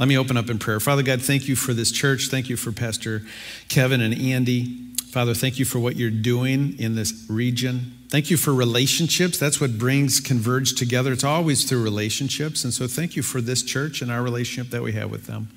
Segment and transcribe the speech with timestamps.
[0.00, 0.80] Let me open up in prayer.
[0.80, 2.28] Father God, thank you for this church.
[2.28, 3.20] Thank you for Pastor
[3.68, 4.94] Kevin and Andy.
[5.10, 7.98] Father, thank you for what you're doing in this region.
[8.08, 9.36] Thank you for relationships.
[9.36, 11.12] That's what brings Converge together.
[11.12, 12.64] It's always through relationships.
[12.64, 15.50] And so thank you for this church and our relationship that we have with them.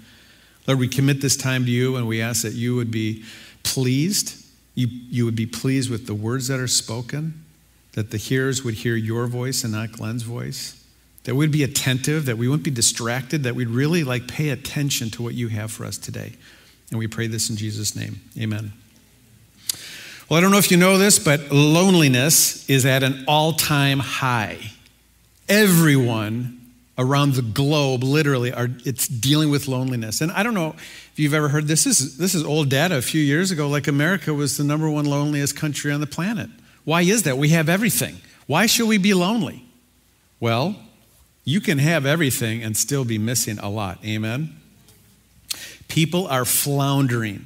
[0.67, 3.23] Lord, we commit this time to you and we ask that you would be
[3.63, 4.45] pleased.
[4.75, 7.45] You, you would be pleased with the words that are spoken,
[7.93, 10.82] that the hearers would hear your voice and not Glenn's voice
[11.23, 15.09] that we'd be attentive, that we wouldn't be distracted, that we'd really like pay attention
[15.11, 16.33] to what you have for us today.
[16.89, 18.21] And we pray this in Jesus' name.
[18.39, 18.73] Amen.
[20.29, 23.99] Well, I don't know if you know this, but loneliness is at an all time
[23.99, 24.59] high.
[25.47, 26.59] Everyone
[26.97, 31.33] around the globe literally are it's dealing with loneliness and i don't know if you've
[31.33, 34.31] ever heard this this is, this is old data a few years ago like america
[34.31, 36.49] was the number one loneliest country on the planet
[36.83, 39.65] why is that we have everything why should we be lonely
[40.39, 40.75] well
[41.45, 43.99] you can have everything and still be missing a lot.
[44.05, 44.55] Amen?
[45.87, 47.45] People are floundering.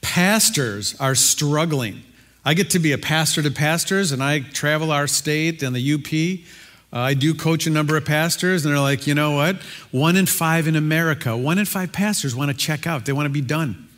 [0.00, 2.02] Pastors are struggling.
[2.44, 5.94] I get to be a pastor to pastors, and I travel our state and the
[5.94, 6.46] UP.
[6.92, 9.56] Uh, I do coach a number of pastors, and they're like, you know what?
[9.90, 13.06] One in five in America, one in five pastors want to check out.
[13.06, 13.88] They want to be done.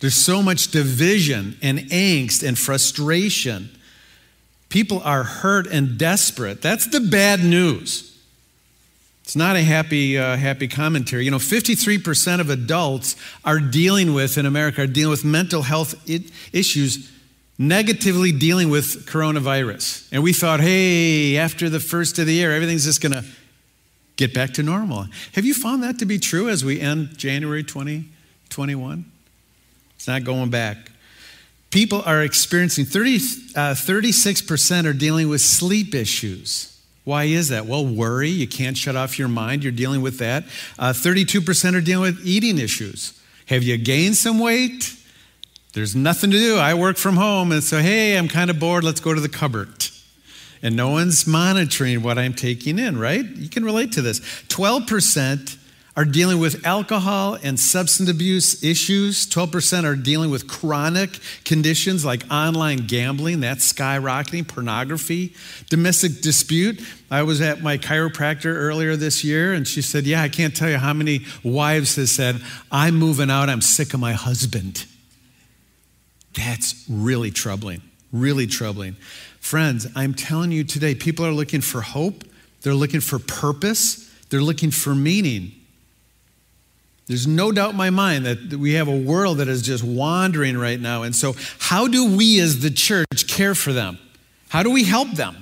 [0.00, 3.70] There's so much division and angst and frustration.
[4.68, 6.60] People are hurt and desperate.
[6.60, 8.13] That's the bad news.
[9.24, 11.24] It's not a happy, uh, happy commentary.
[11.24, 15.94] You know, 53% of adults are dealing with, in America, are dealing with mental health
[16.52, 17.10] issues,
[17.56, 20.06] negatively dealing with coronavirus.
[20.12, 23.24] And we thought, hey, after the first of the year, everything's just going to
[24.16, 25.06] get back to normal.
[25.32, 29.10] Have you found that to be true as we end January 2021?
[29.96, 30.92] It's not going back.
[31.70, 33.18] People are experiencing 30, uh,
[33.72, 36.73] 36% are dealing with sleep issues.
[37.04, 37.66] Why is that?
[37.66, 40.44] Well, worry, you can't shut off your mind, you're dealing with that.
[40.78, 43.20] Uh, 32% are dealing with eating issues.
[43.46, 44.96] Have you gained some weight?
[45.74, 46.56] There's nothing to do.
[46.56, 49.28] I work from home, and so, hey, I'm kind of bored, let's go to the
[49.28, 49.86] cupboard.
[50.62, 53.24] And no one's monitoring what I'm taking in, right?
[53.24, 54.20] You can relate to this.
[54.48, 55.58] 12%
[55.96, 59.26] are dealing with alcohol and substance abuse issues.
[59.26, 65.34] 12% are dealing with chronic conditions like online gambling, that's skyrocketing, pornography,
[65.70, 66.82] domestic dispute.
[67.10, 70.68] I was at my chiropractor earlier this year, and she said, Yeah, I can't tell
[70.68, 72.40] you how many wives have said,
[72.72, 74.86] I'm moving out, I'm sick of my husband.
[76.36, 78.96] That's really troubling, really troubling.
[79.38, 82.24] Friends, I'm telling you today, people are looking for hope,
[82.62, 85.52] they're looking for purpose, they're looking for meaning.
[87.06, 90.56] There's no doubt in my mind that we have a world that is just wandering
[90.56, 91.02] right now.
[91.02, 93.98] And so, how do we as the church care for them?
[94.48, 95.36] How do we help them?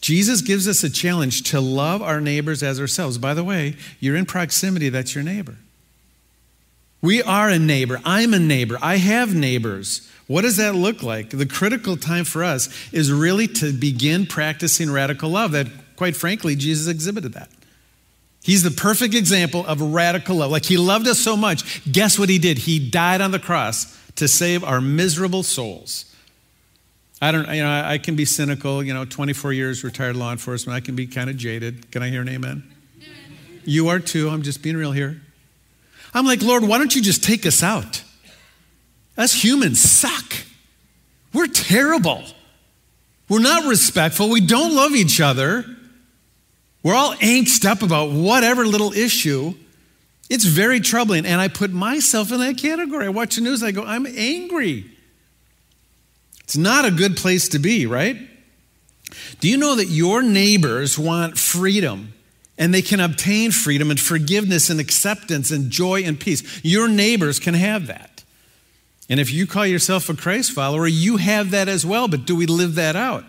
[0.00, 3.18] Jesus gives us a challenge to love our neighbors as ourselves.
[3.18, 5.56] By the way, you're in proximity, that's your neighbor.
[7.02, 8.00] We are a neighbor.
[8.04, 8.78] I'm a neighbor.
[8.80, 10.10] I have neighbors.
[10.28, 11.30] What does that look like?
[11.30, 15.52] The critical time for us is really to begin practicing radical love.
[15.52, 15.66] That,
[15.96, 17.50] quite frankly, Jesus exhibited that.
[18.46, 20.52] He's the perfect example of radical love.
[20.52, 21.82] Like he loved us so much.
[21.90, 22.58] Guess what he did?
[22.58, 26.14] He died on the cross to save our miserable souls.
[27.20, 30.76] I don't, you know, I can be cynical, you know, 24 years retired law enforcement.
[30.76, 31.90] I can be kind of jaded.
[31.90, 32.72] Can I hear an amen?
[33.64, 34.28] You are too.
[34.28, 35.20] I'm just being real here.
[36.14, 38.04] I'm like, Lord, why don't you just take us out?
[39.18, 40.36] Us humans suck.
[41.32, 42.22] We're terrible.
[43.28, 44.30] We're not respectful.
[44.30, 45.64] We don't love each other.
[46.86, 49.54] We're all angst up about whatever little issue.
[50.30, 51.26] It's very troubling.
[51.26, 53.06] And I put myself in that category.
[53.06, 54.88] I watch the news, I go, I'm angry.
[56.44, 58.16] It's not a good place to be, right?
[59.40, 62.14] Do you know that your neighbors want freedom
[62.56, 66.60] and they can obtain freedom and forgiveness and acceptance and joy and peace?
[66.62, 68.22] Your neighbors can have that.
[69.10, 72.36] And if you call yourself a Christ follower, you have that as well, but do
[72.36, 73.24] we live that out?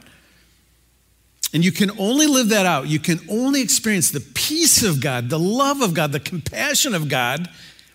[1.54, 2.88] And you can only live that out.
[2.88, 7.08] You can only experience the peace of God, the love of God, the compassion of
[7.08, 7.50] God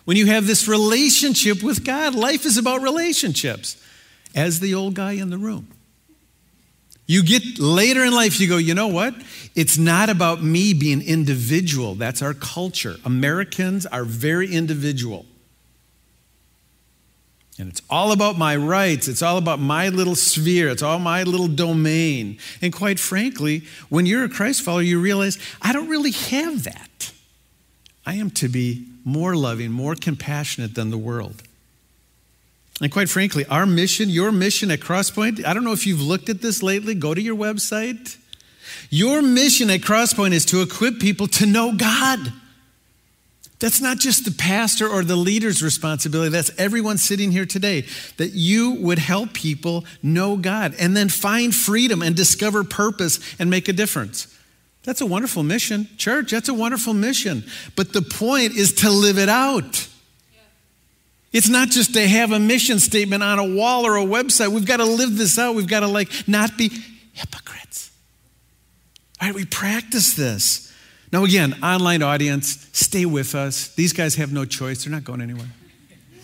[0.05, 2.15] when you have this relationship with God.
[2.15, 3.77] Life is about relationships,
[4.35, 5.69] as the old guy in the room.
[7.07, 9.15] You get later in life, you go, you know what?
[9.55, 11.95] It's not about me being individual.
[11.95, 12.97] That's our culture.
[13.05, 15.27] Americans are very individual.
[17.59, 19.09] And it's all about my rights.
[19.09, 20.69] It's all about my little sphere.
[20.69, 22.39] It's all my little domain.
[22.63, 27.13] And quite frankly, when you're a Christ follower, you realize I don't really have that.
[28.07, 31.43] I am to be more loving, more compassionate than the world.
[32.81, 36.29] And quite frankly, our mission, your mission at Crosspoint, I don't know if you've looked
[36.29, 38.17] at this lately, go to your website.
[38.91, 42.33] Your mission at Crosspoint is to equip people to know God.
[43.63, 46.31] That's not just the pastor or the leader's responsibility.
[46.31, 47.87] That's everyone sitting here today.
[48.17, 53.51] That you would help people know God and then find freedom and discover purpose and
[53.51, 54.27] make a difference.
[54.83, 55.89] That's a wonderful mission.
[55.97, 57.45] Church, that's a wonderful mission.
[57.77, 59.87] But the point is to live it out.
[61.33, 64.49] It's not just to have a mission statement on a wall or a website.
[64.49, 65.55] We've got to live this out.
[65.55, 66.69] We've got to like not be
[67.13, 67.93] hypocrites.
[69.21, 70.72] All right, we practice this.
[71.13, 73.69] Now, again, online audience, stay with us.
[73.69, 75.49] These guys have no choice, they're not going anywhere.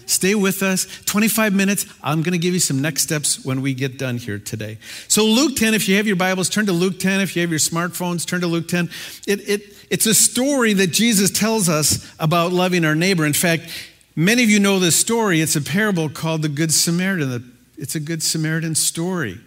[0.06, 0.86] Stay with us.
[1.04, 1.84] 25 minutes.
[2.02, 4.78] I'm going to give you some next steps when we get done here today.
[5.06, 7.20] So, Luke 10, if you have your Bibles, turn to Luke 10.
[7.20, 8.88] If you have your smartphones, turn to Luke 10.
[9.26, 13.26] It, it, it's a story that Jesus tells us about loving our neighbor.
[13.26, 13.70] In fact,
[14.18, 15.40] Many of you know this story.
[15.40, 17.56] It's a parable called the Good Samaritan.
[17.76, 19.38] It's a Good Samaritan story.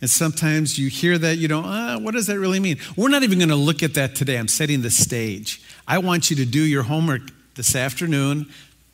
[0.00, 2.78] And sometimes you hear that, you know, ah, what does that really mean?
[2.96, 4.38] We're not even going to look at that today.
[4.38, 5.62] I'm setting the stage.
[5.86, 7.22] I want you to do your homework
[7.54, 8.46] this afternoon.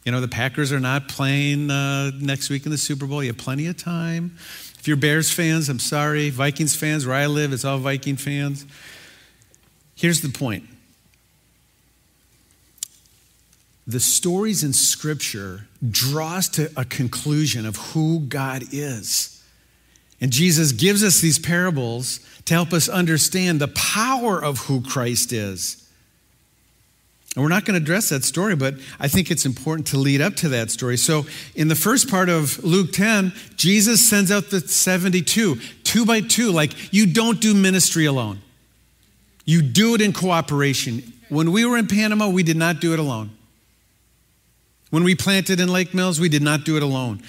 [0.04, 3.22] You know, the Packers are not playing uh, next week in the Super Bowl.
[3.22, 4.36] You have plenty of time.
[4.78, 6.30] If you're Bears fans, I'm sorry.
[6.30, 8.66] Vikings fans, where I live, it's all Viking fans.
[9.94, 10.64] Here's the point
[13.86, 19.35] the stories in Scripture draw us to a conclusion of who God is.
[20.20, 25.32] And Jesus gives us these parables to help us understand the power of who Christ
[25.32, 25.82] is.
[27.34, 30.22] And we're not going to address that story, but I think it's important to lead
[30.22, 30.96] up to that story.
[30.96, 36.22] So, in the first part of Luke 10, Jesus sends out the 72, two by
[36.22, 38.40] two, like you don't do ministry alone.
[39.44, 41.12] You do it in cooperation.
[41.28, 43.30] When we were in Panama, we did not do it alone.
[44.88, 47.22] When we planted in Lake Mills, we did not do it alone.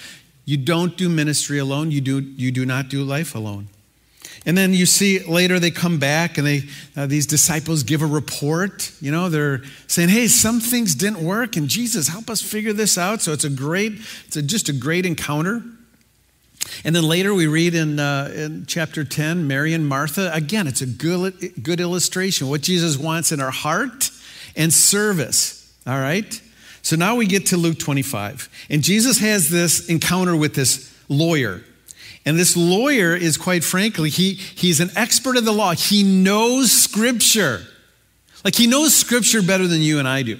[0.48, 3.68] You don't do ministry alone, you do, you do not do life alone.
[4.46, 6.62] And then you see later they come back and they,
[6.96, 8.90] uh, these disciples give a report.
[8.98, 12.96] You know, they're saying, hey, some things didn't work and Jesus, help us figure this
[12.96, 13.20] out.
[13.20, 15.62] So it's a great, it's a, just a great encounter.
[16.82, 20.30] And then later we read in, uh, in chapter 10, Mary and Martha.
[20.32, 24.10] Again, it's a good, good illustration what Jesus wants in our heart
[24.56, 25.78] and service.
[25.86, 26.40] All right?
[26.88, 28.48] So now we get to Luke 25.
[28.70, 31.62] And Jesus has this encounter with this lawyer.
[32.24, 35.74] And this lawyer is quite frankly, he, he's an expert of the law.
[35.74, 37.60] He knows scripture.
[38.42, 40.38] Like he knows scripture better than you and I do.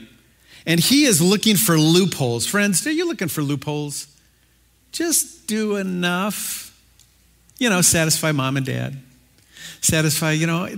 [0.65, 2.47] And he is looking for loopholes.
[2.47, 4.07] Friends, are you looking for loopholes?
[4.91, 6.75] Just do enough,
[7.59, 8.97] you know, satisfy mom and dad
[9.81, 10.69] satisfy, you know,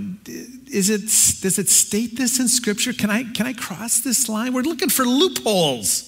[0.70, 1.00] is it,
[1.42, 2.92] does it state this in Scripture?
[2.92, 4.52] Can I, can I cross this line?
[4.52, 6.06] We're looking for loopholes.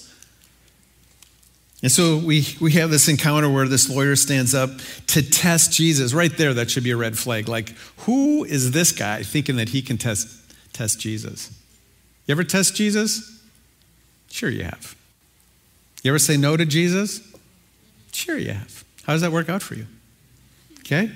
[1.81, 4.69] And so we, we have this encounter where this lawyer stands up
[5.07, 6.13] to test Jesus.
[6.13, 7.49] Right there, that should be a red flag.
[7.49, 10.29] Like, who is this guy thinking that he can test,
[10.71, 11.51] test Jesus?
[12.25, 13.41] You ever test Jesus?
[14.29, 14.95] Sure, you have.
[16.03, 17.19] You ever say no to Jesus?
[18.13, 18.85] Sure, you have.
[19.05, 19.85] How does that work out for you?
[20.79, 21.11] Okay?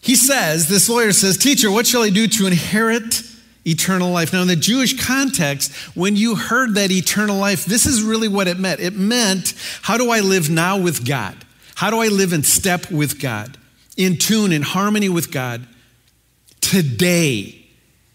[0.00, 3.22] He says, this lawyer says, Teacher, what shall I do to inherit
[3.66, 4.32] eternal life?
[4.32, 8.48] Now, in the Jewish context, when you heard that eternal life, this is really what
[8.48, 8.80] it meant.
[8.80, 11.36] It meant, how do I live now with God?
[11.74, 13.56] How do I live in step with God,
[13.96, 15.66] in tune, in harmony with God
[16.60, 17.66] today?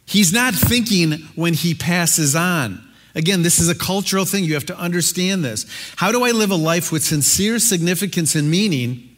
[0.06, 2.84] He's not thinking when he passes on.
[3.16, 4.44] Again, this is a cultural thing.
[4.44, 5.66] You have to understand this.
[5.96, 9.13] How do I live a life with sincere significance and meaning?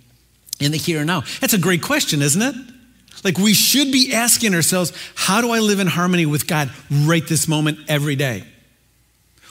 [0.59, 1.23] In the here and now?
[1.41, 2.55] That's a great question, isn't it?
[3.23, 7.27] Like we should be asking ourselves, how do I live in harmony with God right
[7.27, 8.43] this moment every day?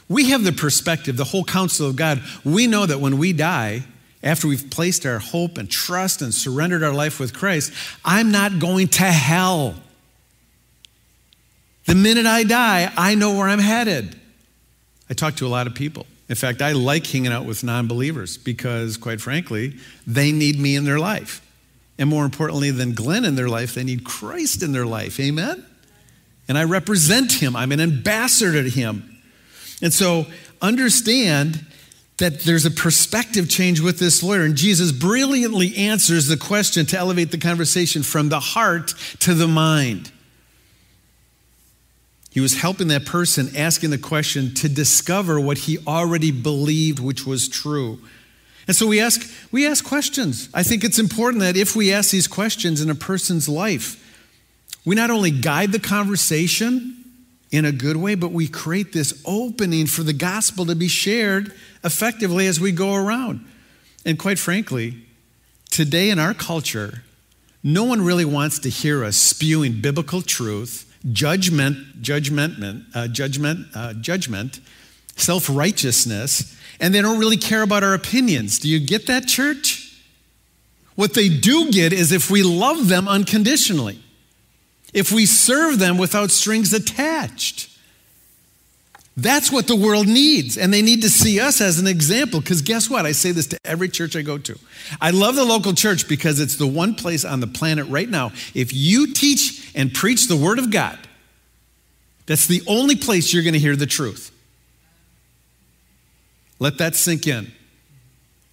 [0.08, 2.23] We have the perspective, the whole counsel of God.
[2.44, 3.84] We know that when we die,
[4.23, 7.73] after we've placed our hope and trust and surrendered our life with Christ,
[8.04, 9.75] I'm not going to hell.
[11.87, 14.18] The minute I die, I know where I'm headed.
[15.11, 16.06] I talk to a lot of people.
[16.28, 19.76] In fact, I like hanging out with non believers because, quite frankly,
[20.07, 21.40] they need me in their life.
[21.99, 25.21] And more importantly than Glenn in their life, they need Christ in their life.
[25.21, 25.64] Amen?
[26.49, 29.19] And I represent him, I'm an ambassador to him.
[29.81, 30.26] And so
[30.61, 31.66] understand
[32.19, 34.43] that there's a perspective change with this lawyer.
[34.43, 39.49] And Jesus brilliantly answers the question to elevate the conversation from the heart to the
[39.49, 40.12] mind.
[42.35, 47.25] He was helping that person asking the question to discover what he already believed, which
[47.25, 48.00] was true.
[48.67, 50.49] And so we ask, we ask questions.
[50.53, 54.00] I think it's important that if we ask these questions in a person's life,
[54.85, 57.05] we not only guide the conversation
[57.53, 61.55] in a good way, but we create this opening for the gospel to be shared
[61.85, 63.47] effectively as we go around.
[64.05, 65.05] And quite frankly,
[65.71, 67.05] today in our culture,
[67.62, 73.92] no one really wants to hear us spewing biblical truth judgment, judgment, uh, judgment, uh,
[73.94, 74.61] judgment,
[75.16, 78.58] self righteousness, and they don't really care about our opinions.
[78.58, 80.02] Do you get that, church?
[80.94, 83.99] What they do get is if we love them unconditionally,
[84.92, 87.68] if we serve them without strings attached.
[89.16, 90.59] That's what the world needs.
[90.59, 92.40] And they need to see us as an example.
[92.40, 93.06] Because guess what?
[93.06, 94.59] I say this to every church I go to.
[95.00, 98.33] I love the local church because it's the one place on the planet right now.
[98.54, 100.99] If you teach and preach the Word of God,
[102.26, 104.33] that's the only place you're going to hear the truth.
[106.59, 107.52] Let that sink in.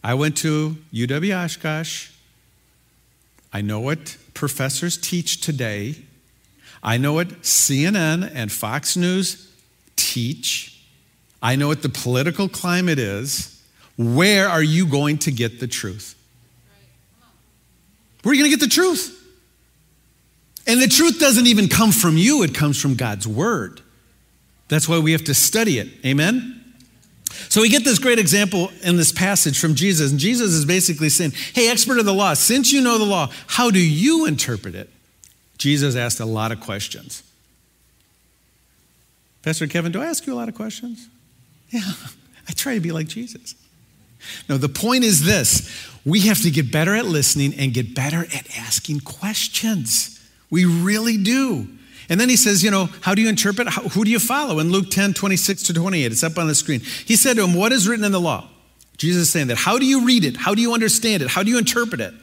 [0.03, 2.09] I went to UW Oshkosh.
[3.53, 5.95] I know what professors teach today.
[6.83, 9.50] I know what CNN and Fox News
[9.95, 10.83] teach.
[11.41, 13.61] I know what the political climate is.
[13.97, 16.15] Where are you going to get the truth?
[18.23, 19.17] Where are you going to get the truth?
[20.67, 23.81] And the truth doesn't even come from you, it comes from God's word.
[24.67, 25.89] That's why we have to study it.
[26.05, 26.57] Amen?
[27.49, 30.11] So we get this great example in this passage from Jesus.
[30.11, 33.29] And Jesus is basically saying, Hey, expert of the law, since you know the law,
[33.47, 34.89] how do you interpret it?
[35.57, 37.23] Jesus asked a lot of questions.
[39.43, 41.07] Pastor Kevin, do I ask you a lot of questions?
[41.73, 41.93] Yeah,
[42.49, 43.55] I try to be like Jesus.
[44.49, 48.25] No, the point is this we have to get better at listening and get better
[48.35, 50.19] at asking questions.
[50.49, 51.69] We really do.
[52.09, 53.69] And then he says, you know, how do you interpret?
[53.69, 54.59] How, who do you follow?
[54.59, 56.81] In Luke 10, 26 to 28, it's up on the screen.
[56.81, 58.49] He said to him, What is written in the law?
[58.97, 59.57] Jesus is saying that.
[59.57, 60.35] How do you read it?
[60.35, 61.29] How do you understand it?
[61.29, 62.13] How do you interpret it?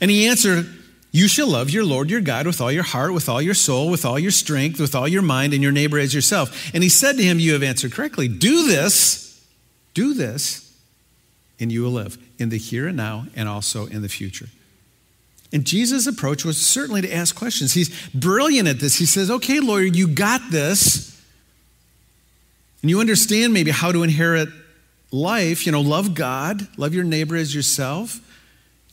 [0.00, 0.66] And he answered,
[1.10, 3.90] you shall love your Lord your God with all your heart, with all your soul,
[3.90, 6.70] with all your strength, with all your mind, and your neighbor as yourself.
[6.74, 8.28] And he said to him, You have answered correctly.
[8.28, 9.42] Do this,
[9.94, 10.70] do this,
[11.58, 14.48] and you will live in the here and now and also in the future.
[15.50, 17.72] And Jesus' approach was certainly to ask questions.
[17.72, 18.96] He's brilliant at this.
[18.96, 21.18] He says, Okay, Lord, you got this.
[22.82, 24.50] And you understand maybe how to inherit
[25.10, 25.64] life.
[25.64, 28.20] You know, love God, love your neighbor as yourself.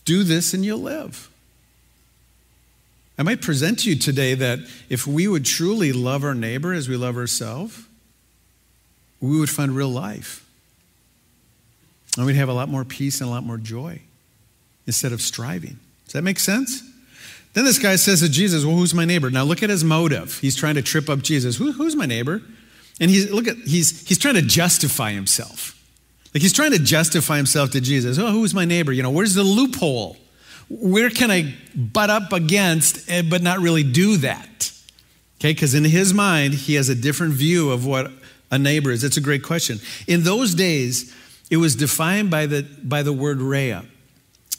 [0.06, 1.30] Do this and you'll live.
[3.18, 6.90] I might present to you today that if we would truly love our neighbor as
[6.90, 7.84] we love ourselves,
[9.22, 10.46] we would find real life.
[12.18, 14.02] And we'd have a lot more peace and a lot more joy
[14.86, 15.80] instead of striving.
[16.06, 16.84] Does that make sense?
[17.54, 19.30] Then this guy says to Jesus, Well, who's my neighbor?
[19.30, 20.40] Now look at his motive.
[20.40, 21.56] He's trying to trip up Jesus.
[21.56, 22.42] Who, who's my neighbor?
[23.00, 25.82] And he's look at he's he's trying to justify himself.
[26.34, 28.20] Like he's trying to justify himself to Jesus.
[28.20, 28.92] Oh, who's my neighbor?
[28.92, 30.18] You know, where's the loophole?
[30.70, 34.72] Where can I butt up against, eh, but not really do that?
[35.40, 38.12] Okay, because in his mind, he has a different view of what
[38.52, 39.04] a neighbor is.
[39.04, 39.80] It's a great question.
[40.08, 41.14] In those days,
[41.52, 43.82] it was defined by the, by the word rea.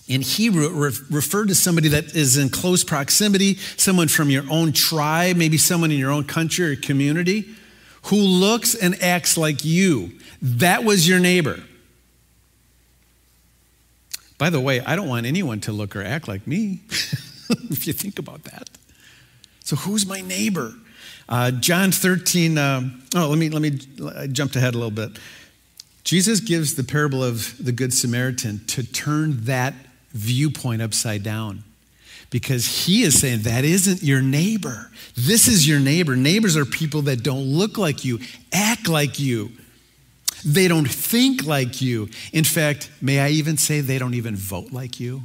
[0.09, 4.73] In Hebrew, it referred to somebody that is in close proximity, someone from your own
[4.73, 7.49] tribe, maybe someone in your own country or community,
[8.05, 10.13] who looks and acts like you.
[10.41, 11.61] That was your neighbor.
[14.39, 16.81] By the way, I don't want anyone to look or act like me,
[17.71, 18.69] if you think about that.
[19.65, 20.75] So, who's my neighbor?
[21.29, 23.71] Uh, John 13, um, oh, let me, let me
[24.29, 25.19] jumped ahead a little bit.
[26.05, 29.75] Jesus gives the parable of the Good Samaritan to turn that
[30.13, 31.65] viewpoint upside down
[32.31, 34.91] because he is saying that isn't your neighbor.
[35.17, 36.15] This is your neighbor.
[36.15, 38.21] Neighbors are people that don't look like you,
[38.53, 39.51] act like you.
[40.45, 42.09] They don't think like you.
[42.33, 45.23] In fact, may I even say they don't even vote like you?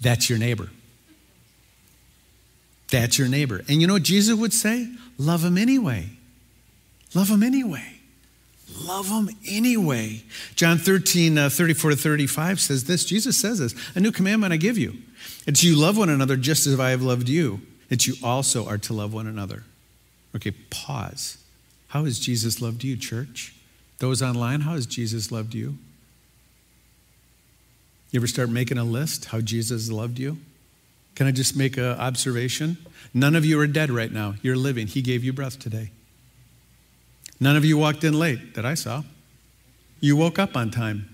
[0.00, 0.70] That's your neighbor.
[2.90, 3.62] That's your neighbor.
[3.68, 4.88] And you know what Jesus would say?
[5.18, 6.10] Love them anyway.
[7.14, 8.00] Love them anyway.
[8.82, 10.22] Love them anyway.
[10.54, 14.56] John 13, uh, 34 to 35 says this Jesus says this A new commandment I
[14.56, 14.96] give you.
[15.46, 18.78] It's you love one another just as I have loved you, that you also are
[18.78, 19.64] to love one another.
[20.34, 21.36] Okay, pause.
[21.90, 23.52] How has Jesus loved you, church?
[23.98, 25.76] Those online, how has Jesus loved you?
[28.12, 30.38] You ever start making a list how Jesus loved you?
[31.16, 32.76] Can I just make an observation?
[33.12, 34.34] None of you are dead right now.
[34.40, 34.86] You're living.
[34.86, 35.90] He gave you breath today.
[37.40, 39.02] None of you walked in late that I saw.
[39.98, 41.08] You woke up on time.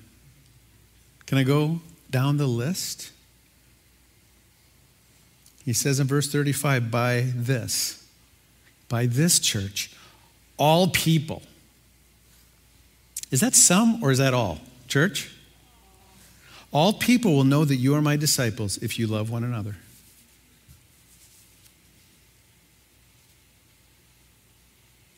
[1.25, 1.81] Can I go
[2.11, 3.13] down the list?
[5.65, 8.07] He says in verse 35 by this,
[8.91, 9.91] by this church,
[10.59, 11.43] all people.
[13.31, 14.61] Is that some or is that all?
[14.89, 15.31] Church?
[16.73, 19.77] All people will know that you are my disciples if you love one another.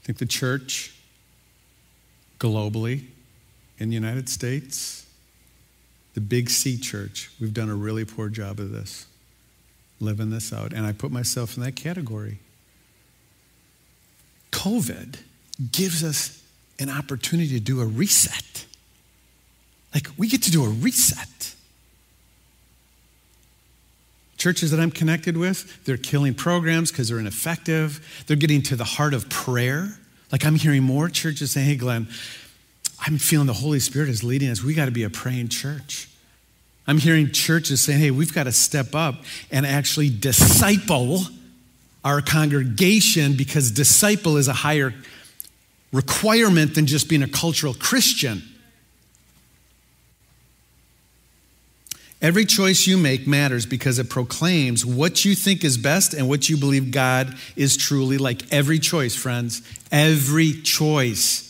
[0.03, 0.95] I think the church
[2.39, 3.05] globally
[3.79, 5.07] in the United States,
[6.15, 9.07] the big C church, we've done a really poor job of this,
[10.01, 10.73] living this out.
[10.73, 12.39] And I put myself in that category.
[14.51, 15.17] COVID
[15.73, 16.43] gives us
[16.79, 18.67] an opportunity to do a reset.
[19.93, 21.55] Like, we get to do a reset.
[24.37, 28.25] Churches that I'm connected with, they're killing programs because they're ineffective.
[28.27, 29.99] They're getting to the heart of prayer.
[30.31, 32.07] Like, I'm hearing more churches saying, hey, Glenn,
[33.01, 34.63] I'm feeling the Holy Spirit is leading us.
[34.63, 36.09] We got to be a praying church.
[36.87, 39.17] I'm hearing churches saying, hey, we've got to step up
[39.51, 41.23] and actually disciple
[42.05, 44.95] our congregation because disciple is a higher
[45.93, 48.43] requirement than just being a cultural Christian.
[52.21, 56.49] Every choice you make matters because it proclaims what you think is best and what
[56.49, 58.53] you believe God is truly like.
[58.53, 59.63] Every choice, friends.
[59.93, 61.45] Every choice.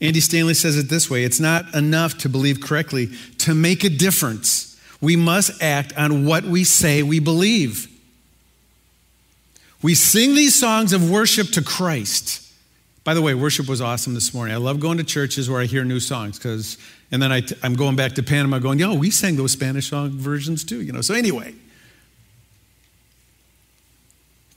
[0.00, 3.88] Andy Stanley says it this way it's not enough to believe correctly to make a
[3.88, 4.68] difference.
[5.00, 7.88] We must act on what we say we believe.
[9.82, 12.41] We sing these songs of worship to Christ.
[13.04, 14.54] By the way, worship was awesome this morning.
[14.54, 16.78] I love going to churches where I hear new songs because,
[17.10, 19.90] and then I t- I'm going back to Panama going, yo, we sang those Spanish
[19.90, 21.00] song versions too, you know.
[21.00, 21.54] So, anyway,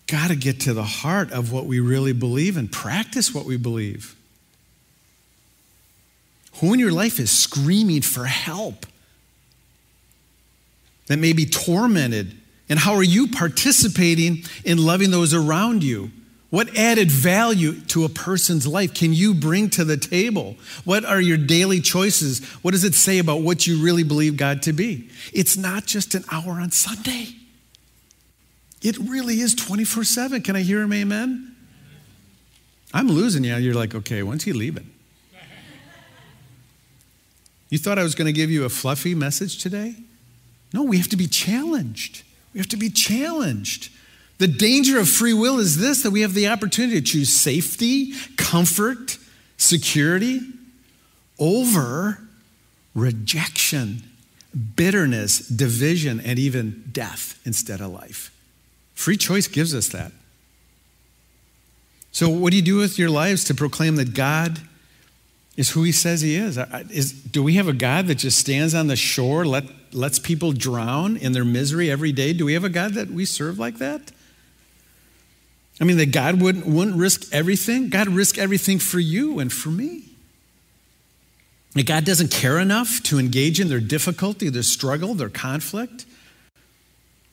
[0.08, 3.58] got to get to the heart of what we really believe and practice what we
[3.58, 4.16] believe.
[6.58, 8.86] Who in your life is screaming for help?
[11.08, 12.38] That may be tormented.
[12.70, 16.12] And how are you participating in loving those around you?
[16.56, 20.56] What added value to a person's life can you bring to the table?
[20.86, 22.46] What are your daily choices?
[22.62, 25.10] What does it say about what you really believe God to be?
[25.34, 27.36] It's not just an hour on Sunday,
[28.82, 30.42] it really is 24 7.
[30.44, 30.94] Can I hear him?
[30.94, 31.54] Amen?
[32.94, 33.58] I'm losing you.
[33.58, 34.90] You're like, okay, when's he leaving?
[37.70, 39.96] You thought I was going to give you a fluffy message today?
[40.74, 42.24] No, we have to be challenged.
[42.54, 43.90] We have to be challenged.
[44.38, 48.14] The danger of free will is this that we have the opportunity to choose safety,
[48.38, 49.18] comfort,
[49.58, 50.42] security
[51.40, 52.20] over
[52.94, 54.04] rejection,
[54.76, 58.32] bitterness, division, and even death instead of life.
[58.94, 60.12] Free choice gives us that.
[62.12, 64.62] So, what do you do with your lives to proclaim that God
[65.58, 66.58] is who He says He is?
[66.90, 70.54] is do we have a God that just stands on the shore, let, lets people
[70.54, 72.32] drown in their misery every day?
[72.32, 74.12] Do we have a God that we serve like that?
[75.80, 77.90] I mean, that God wouldn't, wouldn't risk everything.
[77.90, 80.04] God risked everything for you and for me.
[81.74, 86.06] That God doesn't care enough to engage in their difficulty, their struggle, their conflict.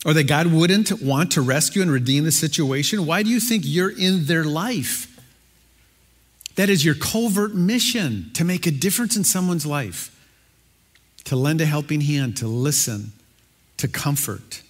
[0.05, 3.07] Or that God wouldn't want to rescue and redeem the situation.
[3.07, 5.09] Why do you think you're in their life?
[6.57, 10.11] That is your covert mission to make a difference in someone's life,
[11.25, 13.13] to lend a helping hand, to listen,
[13.77, 14.63] to comfort.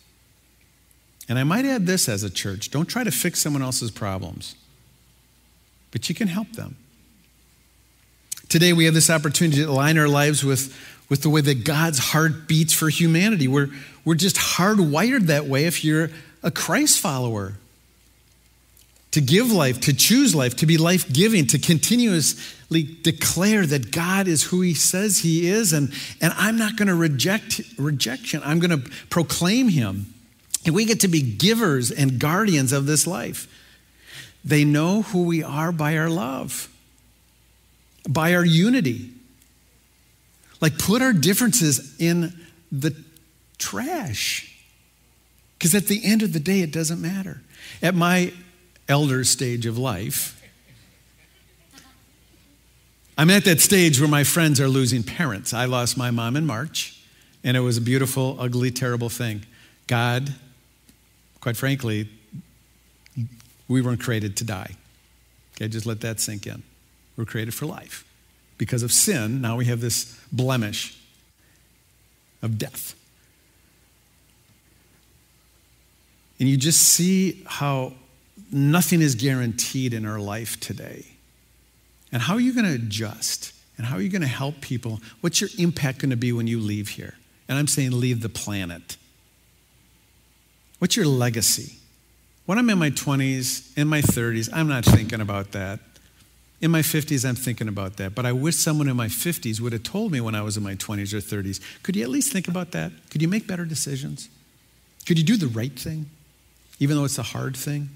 [1.28, 4.54] And I might add this as a church don't try to fix someone else's problems,
[5.90, 6.76] but you can help them.
[8.48, 10.76] Today, we have this opportunity to align our lives with,
[11.08, 13.48] with the way that God's heart beats for humanity.
[13.48, 13.70] We're,
[14.04, 16.10] we're just hardwired that way if you're
[16.42, 17.54] a Christ follower.
[19.12, 24.28] To give life, to choose life, to be life giving, to continuously declare that God
[24.28, 28.42] is who He says He is, and, and I'm not going to reject rejection.
[28.44, 30.12] I'm going to proclaim Him.
[30.64, 33.48] And we get to be givers and guardians of this life.
[34.44, 36.68] They know who we are by our love,
[38.08, 39.10] by our unity.
[40.60, 42.32] Like, put our differences in
[42.70, 42.96] the
[43.58, 44.48] trash.
[45.58, 47.40] Because at the end of the day, it doesn't matter.
[47.82, 48.32] At my
[48.88, 50.40] elder stage of life,
[53.18, 55.52] I'm at that stage where my friends are losing parents.
[55.52, 57.00] I lost my mom in March,
[57.44, 59.44] and it was a beautiful, ugly, terrible thing.
[59.86, 60.34] God
[61.42, 62.08] Quite frankly,
[63.66, 64.76] we weren't created to die.
[65.56, 66.62] Okay, just let that sink in.
[67.16, 68.06] We're created for life.
[68.58, 70.96] Because of sin, now we have this blemish
[72.42, 72.94] of death.
[76.38, 77.94] And you just see how
[78.52, 81.06] nothing is guaranteed in our life today.
[82.12, 83.52] And how are you going to adjust?
[83.76, 85.00] And how are you going to help people?
[85.22, 87.14] What's your impact going to be when you leave here?
[87.48, 88.96] And I'm saying leave the planet.
[90.82, 91.76] What's your legacy?
[92.44, 95.78] When I'm in my 20s, in my 30s, I'm not thinking about that.
[96.60, 98.16] In my 50s, I'm thinking about that.
[98.16, 100.64] But I wish someone in my 50s would have told me when I was in
[100.64, 102.90] my 20s or 30s could you at least think about that?
[103.10, 104.28] Could you make better decisions?
[105.06, 106.06] Could you do the right thing,
[106.80, 107.88] even though it's a hard thing?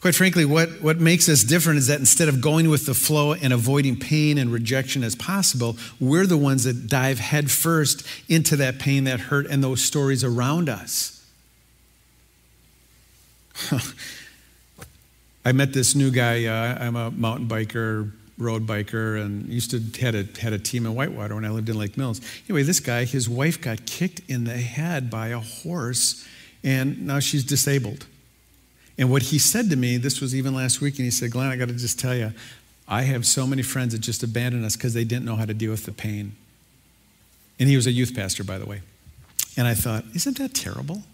[0.00, 3.34] Quite frankly, what, what makes us different is that instead of going with the flow
[3.34, 8.78] and avoiding pain and rejection as possible, we're the ones that dive headfirst into that
[8.78, 11.22] pain, that hurt, and those stories around us.
[15.44, 16.46] I met this new guy.
[16.46, 20.86] Uh, I'm a mountain biker, road biker, and used to had a had a team
[20.86, 22.22] in Whitewater when I lived in Lake Mills.
[22.48, 26.26] Anyway, this guy, his wife got kicked in the head by a horse,
[26.64, 28.06] and now she's disabled.
[29.00, 31.48] And what he said to me, this was even last week, and he said, Glenn,
[31.48, 32.34] I got to just tell you,
[32.86, 35.54] I have so many friends that just abandoned us because they didn't know how to
[35.54, 36.36] deal with the pain.
[37.58, 38.82] And he was a youth pastor, by the way.
[39.56, 41.04] And I thought, isn't that terrible?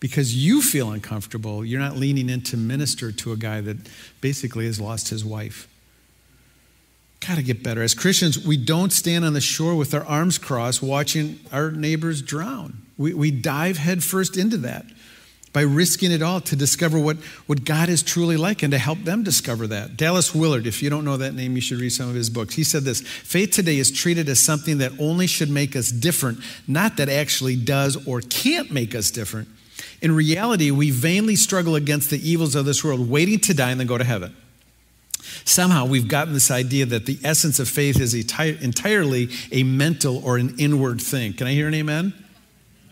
[0.00, 3.76] Because you feel uncomfortable, you're not leaning in to minister to a guy that
[4.22, 5.68] basically has lost his wife.
[7.20, 7.82] Got to get better.
[7.82, 12.22] As Christians, we don't stand on the shore with our arms crossed watching our neighbors
[12.22, 12.78] drown.
[12.96, 14.86] We, we dive headfirst into that
[15.52, 18.98] by risking it all to discover what, what God is truly like and to help
[19.04, 19.96] them discover that.
[19.96, 22.54] Dallas Willard, if you don't know that name, you should read some of his books.
[22.54, 26.40] He said this Faith today is treated as something that only should make us different,
[26.68, 29.48] not that actually does or can't make us different.
[30.02, 33.80] In reality, we vainly struggle against the evils of this world, waiting to die and
[33.80, 34.36] then go to heaven.
[35.44, 40.36] Somehow we've gotten this idea that the essence of faith is entirely a mental or
[40.36, 41.32] an inward thing.
[41.32, 42.12] Can I hear an amen?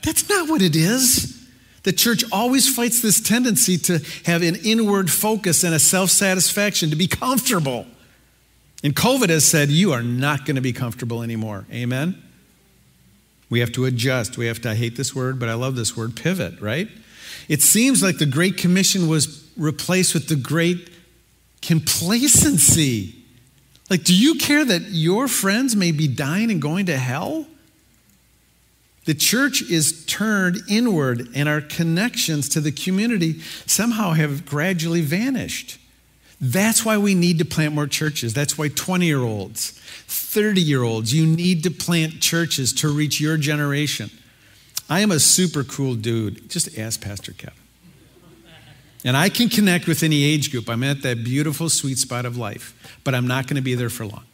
[0.03, 1.44] That's not what it is.
[1.85, 6.91] The church always fights this tendency to have an inward focus and a self satisfaction,
[6.91, 7.87] to be comfortable.
[8.83, 11.67] And COVID has said, you are not going to be comfortable anymore.
[11.73, 12.23] Amen?
[13.49, 14.37] We have to adjust.
[14.37, 16.89] We have to, I hate this word, but I love this word, pivot, right?
[17.49, 20.91] It seems like the Great Commission was replaced with the Great
[21.63, 23.15] Complacency.
[23.91, 27.47] Like, do you care that your friends may be dying and going to hell?
[29.05, 35.79] The church is turned inward, and our connections to the community somehow have gradually vanished.
[36.41, 38.35] That's why we need to plant more churches.
[38.35, 39.71] That's why 20 year olds,
[40.07, 44.11] 30 year olds, you need to plant churches to reach your generation.
[44.89, 46.51] I am a super cool dude.
[46.51, 47.59] Just ask Pastor Kevin.
[49.07, 50.69] And I can connect with any age group.
[50.69, 53.91] I'm at that beautiful sweet spot of life, but I'm not going to be there
[53.91, 54.25] for long.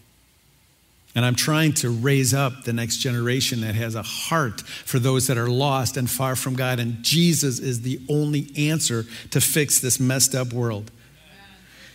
[1.14, 5.26] And I'm trying to raise up the next generation that has a heart for those
[5.26, 6.78] that are lost and far from God.
[6.78, 10.90] And Jesus is the only answer to fix this messed up world.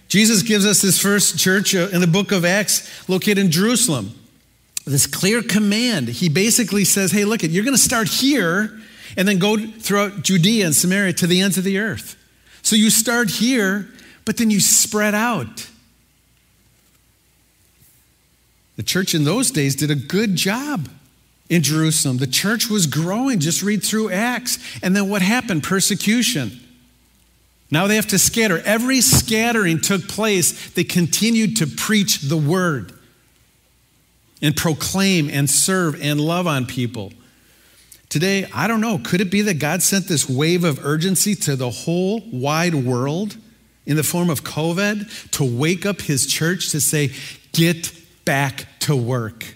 [0.07, 4.11] Jesus gives us this first church uh, in the book of Acts located in Jerusalem.
[4.85, 6.09] This clear command.
[6.09, 8.79] He basically says, hey, look, at you're going to start here
[9.17, 12.15] and then go throughout Judea and Samaria to the ends of the earth.
[12.61, 13.87] So you start here,
[14.25, 15.69] but then you spread out.
[18.75, 20.89] The church in those days did a good job
[21.49, 22.17] in Jerusalem.
[22.17, 23.39] The church was growing.
[23.39, 24.59] Just read through Acts.
[24.81, 25.63] And then what happened?
[25.63, 26.59] Persecution.
[27.71, 28.59] Now they have to scatter.
[28.59, 30.71] Every scattering took place.
[30.71, 32.93] They continued to preach the word
[34.41, 37.13] and proclaim and serve and love on people.
[38.09, 41.55] Today, I don't know, could it be that God sent this wave of urgency to
[41.55, 43.37] the whole wide world
[43.85, 47.11] in the form of COVID to wake up his church to say,
[47.51, 47.91] get
[48.25, 49.55] back to work.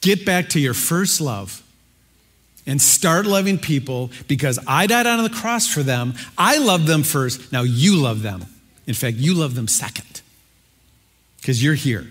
[0.00, 1.62] Get back to your first love
[2.66, 6.14] and start loving people because I died on the cross for them.
[6.38, 7.52] I loved them first.
[7.52, 8.44] Now you love them.
[8.86, 10.22] In fact, you love them second
[11.40, 12.06] because you're here.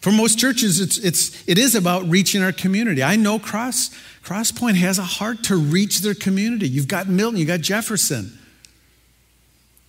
[0.00, 3.02] For most churches, it's, it's, it is about reaching our community.
[3.02, 3.90] I know Cross,
[4.22, 6.68] Crosspoint has a heart to reach their community.
[6.68, 8.38] You've got Milton, you've got Jefferson.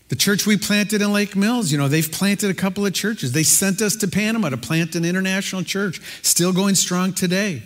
[0.10, 3.32] The church we planted in Lake Mills, you know, they've planted a couple of churches.
[3.32, 7.62] They sent us to Panama to plant an international church, still going strong today.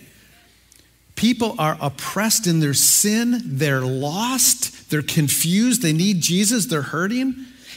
[1.16, 7.34] People are oppressed in their sin, they're lost, they're confused, they need Jesus, they're hurting,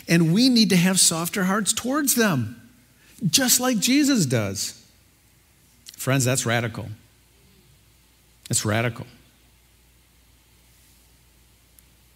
[0.09, 2.59] and we need to have softer hearts towards them,
[3.25, 4.85] just like Jesus does.
[5.95, 6.87] Friends, that's radical.
[8.49, 9.05] It's radical.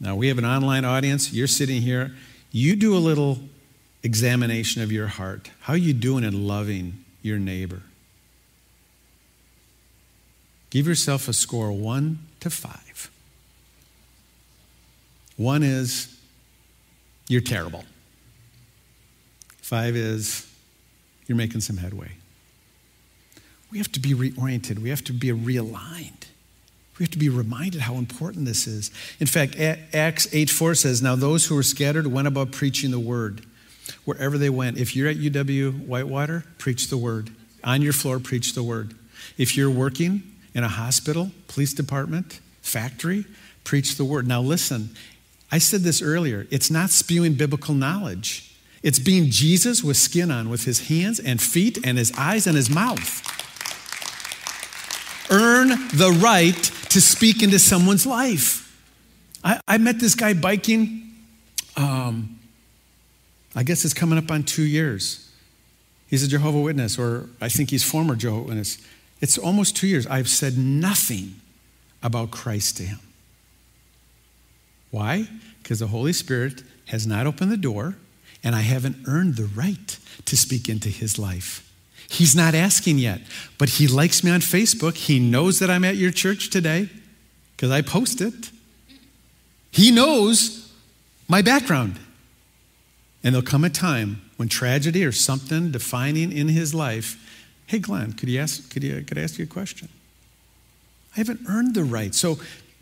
[0.02, 1.32] Now, we have an online audience.
[1.32, 2.14] You're sitting here
[2.52, 3.40] you do a little
[4.04, 5.50] examination of your heart.
[5.62, 7.82] How are you doing in loving your neighbor?
[10.70, 13.12] Give yourself a score one to five.
[15.38, 16.18] One is
[17.28, 17.84] you're terrible.
[19.58, 20.50] Five is
[21.28, 22.12] you're making some headway.
[23.72, 26.26] We have to be reoriented, we have to be realigned.
[27.00, 28.92] We have to be reminded how important this is.
[29.20, 33.00] In fact, Acts 8 4 says, Now those who were scattered went about preaching the
[33.00, 33.46] word
[34.06, 34.78] wherever they went.
[34.78, 37.32] If you're at UW Whitewater, preach the word.
[37.64, 38.94] On your floor, preach the word.
[39.38, 40.24] If you're working
[40.54, 43.26] in a hospital, police department, factory,
[43.64, 44.28] preach the word.
[44.28, 44.90] Now listen,
[45.52, 50.50] I said this earlier it's not spewing biblical knowledge, it's being Jesus with skin on,
[50.50, 53.41] with his hands and feet and his eyes and his mouth.
[55.62, 58.68] Earn the right to speak into someone's life.
[59.44, 61.02] I, I met this guy biking
[61.78, 62.40] um,
[63.56, 65.30] I guess it's coming up on two years.
[66.08, 68.78] He's a Jehovah Witness, or I think he's former Jehovah Witness.
[69.20, 70.08] It's almost two years.
[70.08, 71.36] I've said nothing
[72.04, 73.00] about Christ to him.
[74.90, 75.28] Why?
[75.62, 77.96] Because the Holy Spirit has not opened the door,
[78.44, 81.71] and I haven't earned the right to speak into his life.
[82.10, 83.22] He's not asking yet,
[83.58, 84.96] but he likes me on Facebook.
[84.96, 86.90] He knows that I'm at your church today
[87.56, 88.52] because I post it.
[89.72, 90.72] He knows
[91.28, 92.00] my background.
[93.24, 97.18] And there'll come a time when tragedy or something defining in his life,
[97.68, 99.88] hey Glenn, could, you ask, could, you, could I ask you a question?
[101.14, 102.16] I haven't earned the right.
[102.16, 102.40] So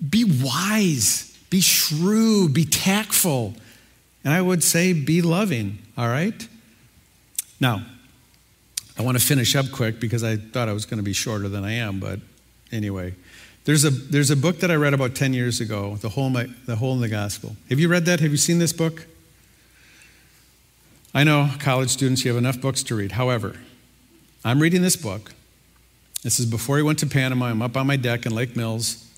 [0.07, 3.53] be wise, be shrewd, be tactful.
[4.23, 6.47] And I would say be loving, all right?
[7.59, 7.85] Now,
[8.99, 11.47] I want to finish up quick because I thought I was going to be shorter
[11.47, 12.19] than I am, but
[12.69, 13.15] anyway.
[13.63, 16.33] There's a, there's a book that I read about 10 years ago, The Hole, in
[16.33, 17.55] My, the Hole in the Gospel.
[17.69, 18.19] Have you read that?
[18.19, 19.05] Have you seen this book?
[21.13, 23.13] I know, college students, you have enough books to read.
[23.13, 23.55] However,
[24.43, 25.31] I'm reading this book.
[26.23, 27.45] This is before he went to Panama.
[27.45, 29.08] I'm up on my deck in Lake Mills,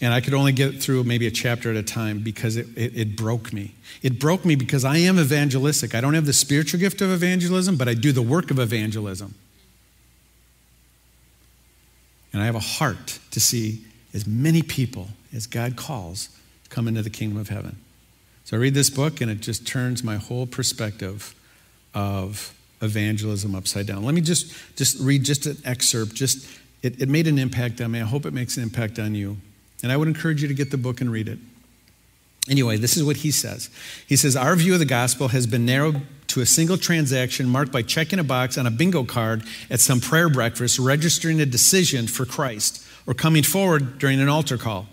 [0.00, 2.96] and I could only get through maybe a chapter at a time because it, it,
[2.96, 3.74] it, broke me.
[4.00, 5.94] It broke me because I am evangelistic.
[5.94, 9.34] I don't have the spiritual gift of evangelism, but I do the work of evangelism.
[12.32, 13.84] And I have a heart to see
[14.14, 16.28] as many people as God calls
[16.68, 17.76] come into the kingdom of heaven.
[18.44, 21.34] So I read this book and it just turns my whole perspective
[21.92, 24.04] of evangelism upside down.
[24.04, 26.14] Let me just, just read just an excerpt.
[26.14, 26.48] Just
[26.82, 28.00] it, it made an impact on me.
[28.00, 29.38] I hope it makes an impact on you.
[29.82, 31.38] And I would encourage you to get the book and read it.
[32.48, 33.68] Anyway, this is what he says.
[34.06, 37.72] He says, Our view of the gospel has been narrowed to a single transaction marked
[37.72, 42.06] by checking a box on a bingo card at some prayer breakfast, registering a decision
[42.06, 44.86] for Christ, or coming forward during an altar call.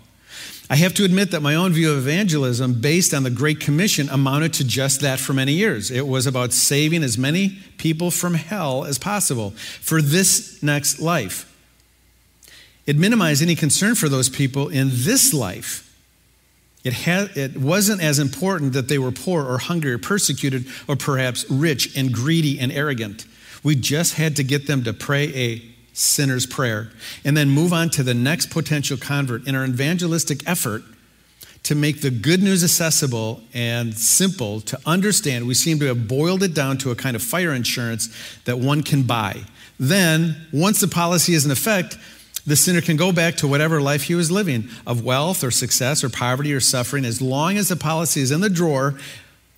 [0.68, 4.08] I have to admit that my own view of evangelism, based on the Great Commission,
[4.08, 5.90] amounted to just that for many years.
[5.90, 11.55] It was about saving as many people from hell as possible for this next life.
[12.86, 15.82] It minimized any concern for those people in this life.
[16.84, 20.94] It, had, it wasn't as important that they were poor or hungry or persecuted or
[20.94, 23.26] perhaps rich and greedy and arrogant.
[23.64, 26.90] We just had to get them to pray a sinner's prayer,
[27.24, 30.82] and then move on to the next potential convert in our evangelistic effort
[31.62, 35.46] to make the good news accessible and simple to understand.
[35.46, 38.82] We seem to have boiled it down to a kind of fire insurance that one
[38.82, 39.40] can buy.
[39.80, 41.96] Then, once the policy is in effect,
[42.46, 46.04] the sinner can go back to whatever life he was living of wealth or success
[46.04, 47.04] or poverty or suffering.
[47.04, 48.94] As long as the policy is in the drawer,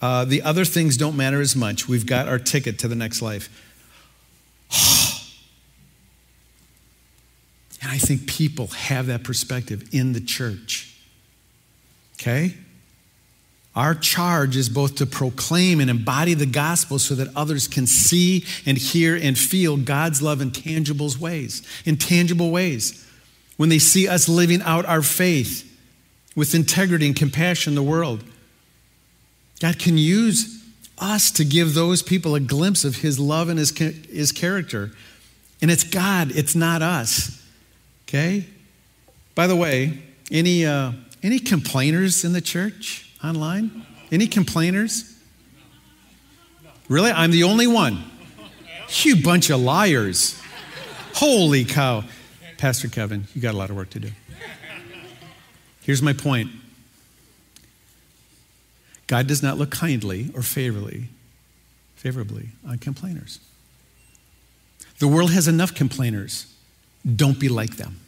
[0.01, 1.87] uh, the other things don't matter as much.
[1.87, 3.49] We've got our ticket to the next life.
[7.81, 10.97] And I think people have that perspective in the church.
[12.15, 12.55] Okay?
[13.79, 18.45] Our charge is both to proclaim and embody the gospel so that others can see
[18.67, 23.07] and hear and feel God's love in tangible ways, in tangible ways.
[23.57, 25.65] When they see us living out our faith
[26.35, 28.25] with integrity and compassion in the world.
[29.61, 30.61] God can use
[30.99, 34.91] us to give those people a glimpse of his love and his, his character.
[35.63, 37.47] And it's God, it's not us.
[38.09, 38.45] Okay?
[39.37, 43.87] By the way, any, uh, any complainers in the church online?
[44.11, 45.15] Any complainers?
[46.89, 47.11] Really?
[47.11, 48.03] I'm the only one.
[49.03, 50.41] You bunch of liars.
[51.15, 52.05] Holy cow.
[52.57, 54.11] Pastor Kevin, you got a lot of work to do.
[55.83, 56.51] Here's my point
[59.07, 61.09] God does not look kindly or favorably,
[61.97, 63.41] favorably on complainers.
[64.99, 66.53] The world has enough complainers.
[67.17, 68.01] Don't be like them.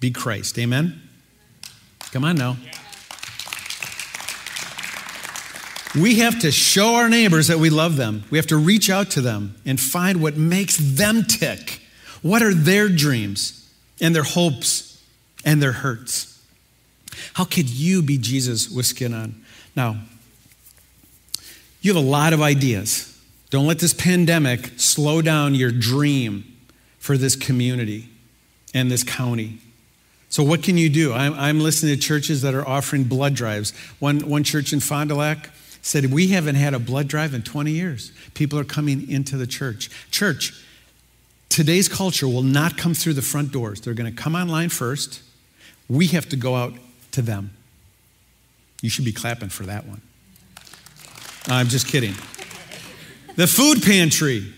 [0.00, 0.58] Be Christ.
[0.58, 1.00] Amen?
[2.12, 2.56] Come on now.
[5.94, 8.24] We have to show our neighbors that we love them.
[8.30, 11.80] We have to reach out to them and find what makes them tick.
[12.20, 15.00] What are their dreams and their hopes
[15.44, 16.42] and their hurts?
[17.34, 19.44] How could you be Jesus with skin on?
[19.76, 19.98] Now,
[21.80, 23.10] you have a lot of ideas.
[23.50, 26.44] Don't let this pandemic slow down your dream
[26.98, 28.08] for this community
[28.72, 29.58] and this county.
[30.28, 31.12] So, what can you do?
[31.12, 33.72] I'm, I'm listening to churches that are offering blood drives.
[34.00, 35.50] One, one church in Fond du Lac
[35.84, 38.10] said, We haven't had a blood drive in 20 years.
[38.32, 39.90] People are coming into the church.
[40.10, 40.52] Church,
[41.50, 43.82] today's culture will not come through the front doors.
[43.82, 45.22] They're going to come online first.
[45.88, 46.72] We have to go out
[47.12, 47.50] to them.
[48.80, 50.00] You should be clapping for that one.
[51.48, 52.14] I'm just kidding.
[53.36, 54.52] The food pantry.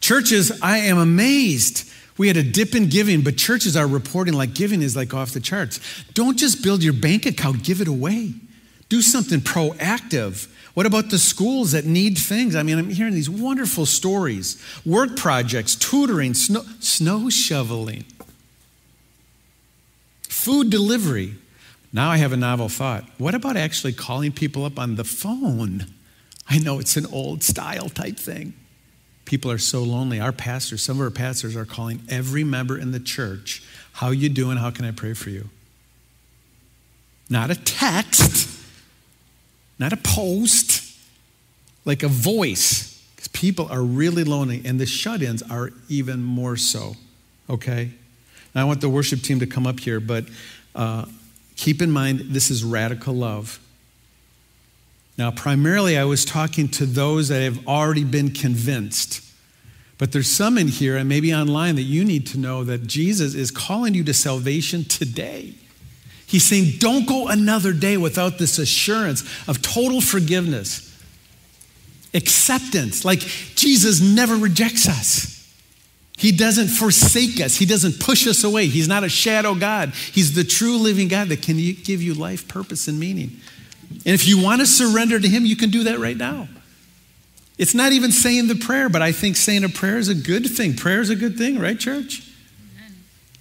[0.00, 1.90] Churches, I am amazed.
[2.18, 5.32] We had a dip in giving, but churches are reporting like giving is like off
[5.32, 5.80] the charts.
[6.12, 8.34] Don't just build your bank account, give it away.
[8.88, 10.48] Do something proactive.
[10.74, 12.54] What about the schools that need things?
[12.54, 18.04] I mean, I'm hearing these wonderful stories work projects, tutoring, snow, snow shoveling,
[20.22, 21.34] food delivery.
[21.92, 23.04] Now I have a novel thought.
[23.18, 25.86] What about actually calling people up on the phone?
[26.48, 28.54] I know it's an old style type thing.
[29.24, 30.20] People are so lonely.
[30.20, 34.28] Our pastors, some of our pastors are calling every member in the church, "How you
[34.30, 34.56] doing?
[34.56, 35.50] How can I pray for you?"
[37.28, 38.48] Not a text,
[39.78, 40.96] not a post,
[41.84, 43.02] like a voice.
[43.14, 46.94] Because people are really lonely, and the shut ins are even more so.
[47.50, 47.90] Okay?
[48.54, 50.24] Now, I want the worship team to come up here, but
[50.74, 51.06] uh,
[51.56, 53.60] keep in mind this is radical love.
[55.16, 59.24] Now, primarily, I was talking to those that have already been convinced.
[59.98, 63.34] But there's some in here and maybe online that you need to know that Jesus
[63.34, 65.54] is calling you to salvation today.
[66.28, 70.84] He's saying, don't go another day without this assurance of total forgiveness,
[72.12, 73.02] acceptance.
[73.02, 75.34] Like Jesus never rejects us.
[76.18, 77.56] He doesn't forsake us.
[77.56, 78.66] He doesn't push us away.
[78.66, 79.94] He's not a shadow God.
[79.94, 83.40] He's the true living God that can give you life, purpose, and meaning.
[83.90, 86.48] And if you want to surrender to Him, you can do that right now.
[87.56, 90.46] It's not even saying the prayer, but I think saying a prayer is a good
[90.46, 90.76] thing.
[90.76, 92.22] Prayer is a good thing, right, church?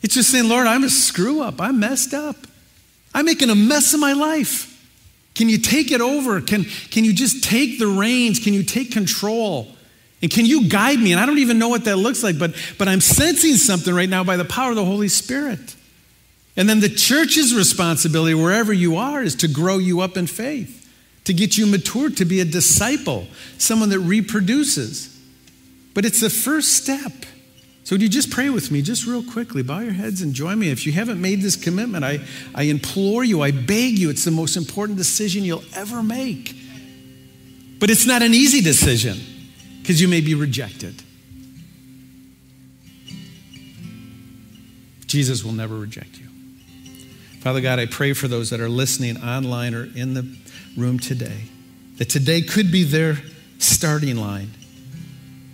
[0.02, 1.60] It's just saying, Lord, I'm a screw up.
[1.60, 2.38] I'm messed up.
[3.14, 4.74] I'm making a mess of my life.
[5.36, 6.42] Can you take it over?
[6.42, 8.40] Can, can you just take the reins?
[8.40, 9.68] Can you take control?
[10.22, 11.12] And can you guide me?
[11.12, 14.10] And I don't even know what that looks like, but, but I'm sensing something right
[14.10, 15.76] now by the power of the Holy Spirit.
[16.56, 20.92] And then the church's responsibility, wherever you are, is to grow you up in faith,
[21.26, 23.28] to get you matured, to be a disciple,
[23.60, 25.16] someone that reproduces.
[25.94, 27.12] But it's the first step.
[27.88, 29.64] So, would you just pray with me, just real quickly?
[29.64, 30.72] Bow your heads and join me.
[30.72, 32.20] If you haven't made this commitment, I,
[32.54, 36.54] I implore you, I beg you, it's the most important decision you'll ever make.
[37.80, 39.18] But it's not an easy decision
[39.80, 41.02] because you may be rejected.
[45.06, 46.28] Jesus will never reject you.
[47.40, 50.30] Father God, I pray for those that are listening online or in the
[50.76, 51.44] room today,
[52.00, 53.20] that today could be their
[53.60, 54.52] starting line.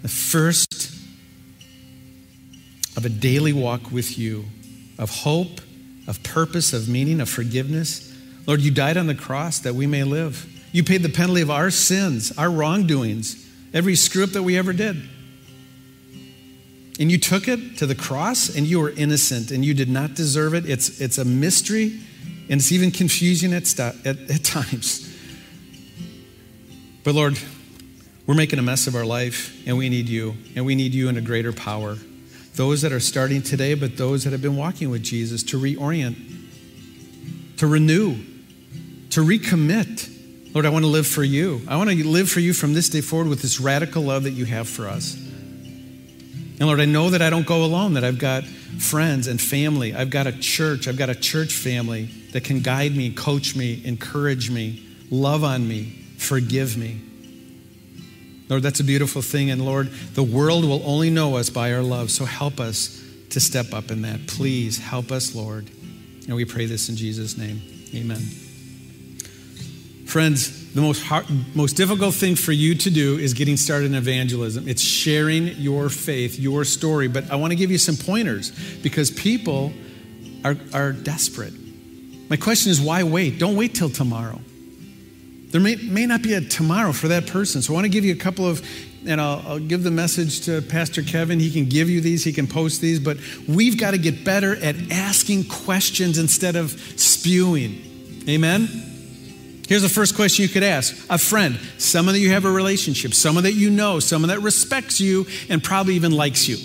[0.01, 0.92] The first
[2.95, 4.45] of a daily walk with you,
[4.97, 5.61] of hope,
[6.07, 8.13] of purpose, of meaning, of forgiveness.
[8.45, 10.49] Lord, you died on the cross that we may live.
[10.71, 14.73] You paid the penalty of our sins, our wrongdoings, every screw up that we ever
[14.73, 15.01] did.
[16.99, 20.13] And you took it to the cross, and you were innocent, and you did not
[20.13, 20.69] deserve it.
[20.69, 21.99] It's, it's a mystery,
[22.49, 25.09] and it's even confusing at, at, at times.
[27.03, 27.39] But Lord,
[28.27, 31.09] we're making a mess of our life, and we need you, and we need you
[31.09, 31.97] in a greater power
[32.55, 36.15] those that are starting today, but those that have been walking with Jesus to reorient,
[37.57, 38.15] to renew,
[39.09, 40.09] to recommit.
[40.53, 41.61] Lord, I want to live for you.
[41.67, 44.31] I want to live for you from this day forward with this radical love that
[44.31, 45.15] you have for us.
[45.15, 49.95] And Lord, I know that I don't go alone, that I've got friends and family.
[49.95, 50.87] I've got a church.
[50.87, 55.67] I've got a church family that can guide me, coach me, encourage me, love on
[55.67, 57.01] me, forgive me.
[58.53, 59.49] Lord, that's a beautiful thing.
[59.49, 62.11] And Lord, the world will only know us by our love.
[62.11, 64.27] So help us to step up in that.
[64.27, 65.71] Please help us, Lord.
[66.27, 67.63] And we pray this in Jesus' name.
[67.95, 68.19] Amen.
[70.05, 73.95] Friends, the most, hard, most difficult thing for you to do is getting started in
[73.95, 74.67] evangelism.
[74.67, 77.07] It's sharing your faith, your story.
[77.07, 78.51] But I want to give you some pointers
[78.83, 79.73] because people
[80.45, 81.55] are, are desperate.
[82.29, 83.39] My question is why wait?
[83.39, 84.39] Don't wait till tomorrow.
[85.53, 87.61] There may, may not be a tomorrow for that person.
[87.61, 88.67] So I want to give you a couple of,
[89.05, 91.39] and I'll, I'll give the message to Pastor Kevin.
[91.39, 94.55] He can give you these, he can post these, but we've got to get better
[94.55, 98.23] at asking questions instead of spewing.
[98.27, 98.67] Amen?
[99.67, 103.13] Here's the first question you could ask a friend, someone that you have a relationship,
[103.13, 106.57] someone that you know, someone that respects you and probably even likes you.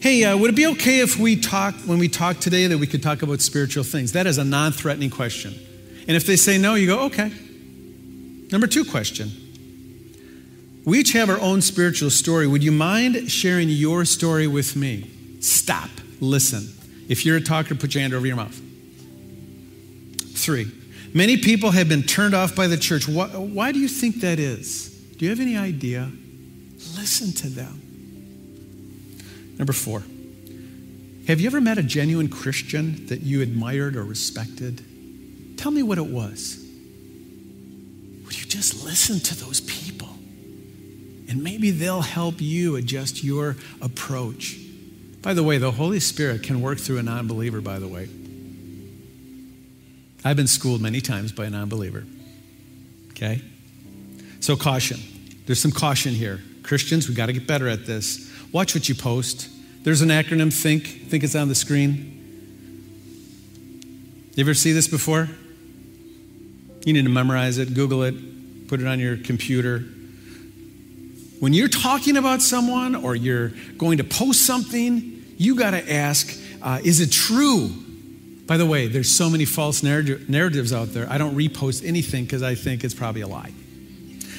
[0.00, 2.86] Hey, uh, would it be okay if we talk, when we talk today, that we
[2.86, 4.12] could talk about spiritual things?
[4.12, 5.54] That is a non threatening question.
[6.06, 7.32] And if they say no, you go, okay.
[8.50, 9.30] Number two question.
[10.84, 12.46] We each have our own spiritual story.
[12.46, 15.10] Would you mind sharing your story with me?
[15.40, 15.90] Stop.
[16.20, 16.68] Listen.
[17.08, 18.60] If you're a talker, put your hand over your mouth.
[20.34, 20.70] Three.
[21.14, 23.06] Many people have been turned off by the church.
[23.06, 24.88] Why, why do you think that is?
[25.16, 26.10] Do you have any idea?
[26.96, 27.80] Listen to them.
[29.58, 30.02] Number four.
[31.28, 34.84] Have you ever met a genuine Christian that you admired or respected?
[35.62, 36.58] Tell me what it was.
[38.24, 40.08] Would you just listen to those people?
[41.28, 44.58] And maybe they'll help you adjust your approach.
[45.22, 48.08] By the way, the Holy Spirit can work through a non believer, by the way.
[50.24, 52.04] I've been schooled many times by a non believer.
[53.10, 53.40] Okay?
[54.40, 54.98] So, caution.
[55.46, 56.40] There's some caution here.
[56.64, 58.28] Christians, we got to get better at this.
[58.50, 59.48] Watch what you post.
[59.84, 60.88] There's an acronym, think.
[61.08, 62.08] Think it's on the screen.
[64.34, 65.28] You ever see this before?
[66.84, 69.84] You need to memorize it, Google it, put it on your computer.
[71.40, 76.38] When you're talking about someone or you're going to post something, you got to ask,
[76.60, 77.70] uh, is it true?
[78.46, 81.08] By the way, there's so many false narratives out there.
[81.08, 83.52] I don't repost anything because I think it's probably a lie.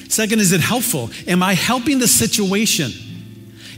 [0.08, 1.10] Second, is it helpful?
[1.26, 2.92] Am I helping the situation?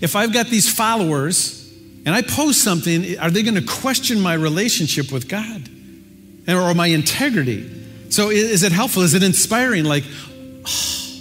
[0.01, 1.73] If I've got these followers
[2.05, 5.69] and I post something, are they going to question my relationship with God
[6.49, 7.76] or my integrity?
[8.17, 9.03] So, is it helpful?
[9.03, 9.85] Is it inspiring?
[9.85, 10.05] Like,
[10.67, 11.21] oh,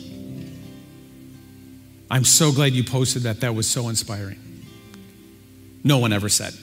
[2.10, 3.42] I'm so glad you posted that.
[3.42, 4.40] That was so inspiring.
[5.84, 6.54] No one ever said.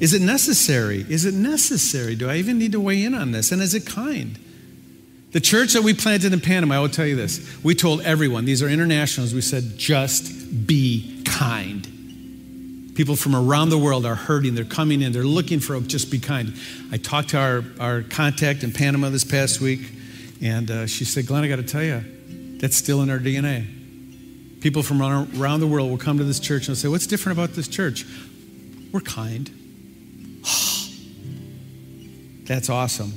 [0.00, 1.06] Is it necessary?
[1.08, 2.16] Is it necessary?
[2.16, 3.52] Do I even need to weigh in on this?
[3.52, 4.36] And is it kind?
[5.30, 7.62] The church that we planted in Panama, I will tell you this.
[7.62, 11.86] We told everyone, these are internationals, we said, just be kind.
[12.98, 14.56] People from around the world are hurting.
[14.56, 15.12] They're coming in.
[15.12, 16.52] They're looking for just be kind.
[16.90, 19.88] I talked to our, our contact in Panama this past week,
[20.42, 22.02] and uh, she said, Glenn, I got to tell you,
[22.58, 24.60] that's still in our DNA.
[24.60, 27.52] People from around the world will come to this church and say, What's different about
[27.52, 28.04] this church?
[28.90, 29.48] We're kind.
[32.48, 33.12] That's awesome.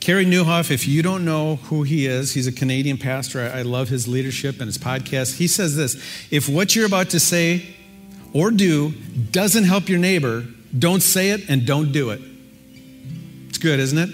[0.00, 3.52] Carey Nieuwhof, if you don't know who he is, he's a Canadian pastor.
[3.54, 5.36] I love his leadership and his podcast.
[5.36, 5.96] He says this
[6.30, 7.74] if what you're about to say
[8.34, 8.90] or do
[9.30, 10.44] doesn't help your neighbor,
[10.76, 12.20] don't say it and don't do it.
[13.48, 14.10] It's good, isn't it?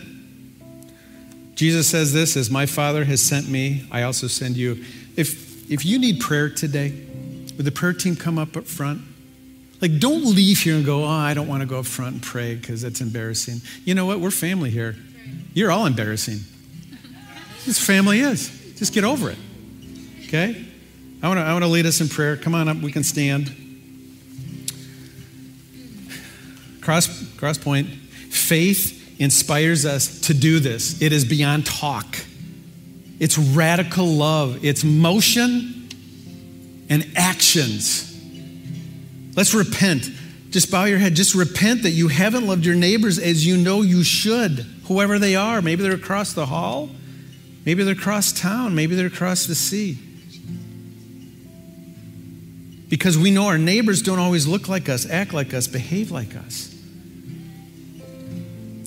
[1.57, 4.85] Jesus says this as my Father has sent me, I also send you.
[5.17, 6.91] If, if you need prayer today,
[7.57, 9.03] would the prayer team come up up front?
[9.81, 12.23] Like, don't leave here and go, oh, I don't want to go up front and
[12.23, 13.63] pray because that's embarrassing.
[13.85, 14.21] You know what?
[14.21, 14.97] We're family here.
[15.55, 16.41] You're all embarrassing.
[17.65, 18.75] This family is.
[18.77, 19.39] Just get over it.
[20.27, 20.67] Okay?
[21.23, 22.37] I want to I want to lead us in prayer.
[22.37, 22.79] Come on up.
[22.79, 23.70] We can stand.
[26.81, 27.89] Cross, cross point.
[27.89, 31.01] Faith inspires us to do this.
[31.03, 32.17] It is beyond talk.
[33.19, 34.65] It's radical love.
[34.65, 35.89] It's motion
[36.89, 38.07] and actions.
[39.37, 40.09] Let's repent.
[40.51, 41.15] Just bow your head.
[41.15, 45.37] Just repent that you haven't loved your neighbors as you know you should, whoever they
[45.37, 45.63] are.
[45.63, 46.89] Maybe they're across the hall.
[47.65, 48.75] Maybe they're across town.
[48.75, 49.99] Maybe they're across the sea.
[52.91, 56.37] Because we know our neighbors don't always look like us, act like us, behave like
[56.37, 56.75] us.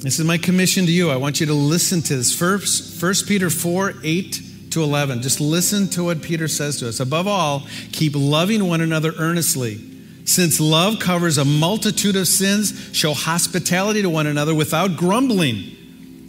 [0.03, 1.09] This is my commission to you.
[1.09, 2.35] I want you to listen to this.
[2.37, 4.41] First, 1 Peter 4 8
[4.71, 5.21] to 11.
[5.21, 6.99] Just listen to what Peter says to us.
[6.99, 9.89] Above all, keep loving one another earnestly
[10.25, 15.77] since love covers a multitude of sins, show hospitality to one another without grumbling.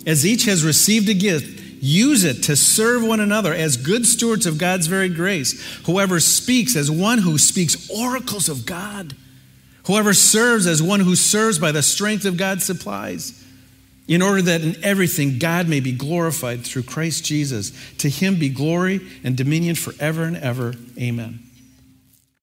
[0.07, 4.47] As each has received a gift, use it to serve one another as good stewards
[4.47, 5.63] of God's very grace.
[5.85, 9.15] Whoever speaks as one who speaks oracles of God.
[9.87, 13.45] Whoever serves as one who serves by the strength of God's supplies.
[14.09, 17.73] In order that in everything God may be glorified through Christ Jesus.
[17.99, 20.75] To him be glory and dominion forever and ever.
[20.99, 21.41] Amen.